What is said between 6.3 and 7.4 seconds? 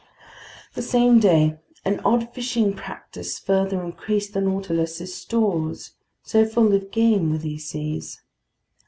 full of game were